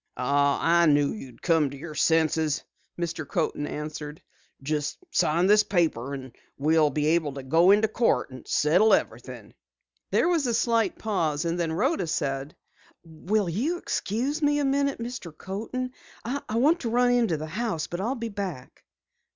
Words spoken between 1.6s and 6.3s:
to your senses," Mr. Coaten answered. "Just sign this paper